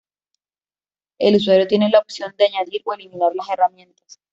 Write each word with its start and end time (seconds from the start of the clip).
El 1.19 1.35
usuario 1.35 1.67
tiene 1.67 1.91
la 1.91 1.99
opción 1.99 2.33
de 2.35 2.45
añadir 2.47 2.81
o 2.85 2.93
eliminar 2.95 3.35
las 3.35 3.47
herramientas. 3.49 4.19